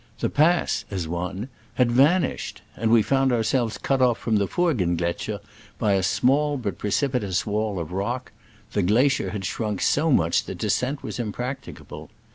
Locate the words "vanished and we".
1.91-3.03